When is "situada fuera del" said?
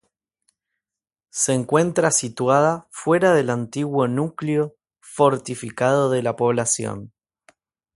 2.09-3.51